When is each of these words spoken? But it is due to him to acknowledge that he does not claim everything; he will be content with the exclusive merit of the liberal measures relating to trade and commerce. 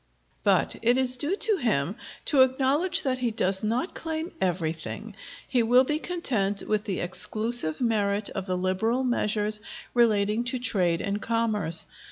But 0.43 0.77
it 0.81 0.97
is 0.97 1.15
due 1.15 1.35
to 1.35 1.57
him 1.57 1.95
to 2.25 2.41
acknowledge 2.41 3.03
that 3.03 3.19
he 3.19 3.29
does 3.29 3.63
not 3.63 3.93
claim 3.93 4.31
everything; 4.41 5.15
he 5.47 5.61
will 5.61 5.83
be 5.83 5.99
content 5.99 6.63
with 6.67 6.85
the 6.85 7.01
exclusive 7.01 7.79
merit 7.79 8.31
of 8.31 8.47
the 8.47 8.57
liberal 8.57 9.03
measures 9.03 9.61
relating 9.93 10.43
to 10.45 10.57
trade 10.57 11.01
and 11.01 11.21
commerce. 11.21 11.85